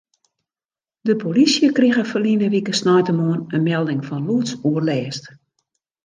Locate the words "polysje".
1.23-1.67